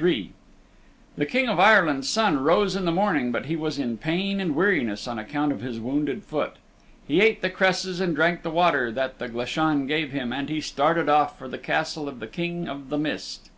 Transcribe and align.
III 0.00 0.32
The 1.18 1.26
King 1.26 1.48
of 1.48 1.58
Ireland's 1.58 2.08
Son 2.08 2.38
rose 2.44 2.76
in 2.76 2.84
the 2.84 2.92
morning 2.92 3.32
but 3.32 3.46
he 3.46 3.56
was 3.56 3.80
in 3.80 3.96
pain 3.98 4.40
and 4.40 4.54
weariness 4.54 5.08
on 5.08 5.18
account 5.18 5.50
of 5.50 5.60
his 5.60 5.80
wounded 5.80 6.22
foot. 6.22 6.52
He 7.08 7.20
ate 7.20 7.42
the 7.42 7.50
cresses 7.50 7.98
and 8.00 8.14
drank 8.14 8.42
the 8.44 8.50
water 8.50 8.92
that 8.92 9.18
the 9.18 9.28
Glashan 9.28 9.88
gave 9.88 10.12
him, 10.12 10.32
and 10.32 10.48
he 10.48 10.60
started 10.60 11.08
off 11.08 11.36
for 11.36 11.48
the 11.48 11.58
Castle 11.58 12.08
of 12.08 12.20
the 12.20 12.28
King 12.28 12.68
of 12.68 12.90
the 12.90 12.98
Mist. 12.98 13.50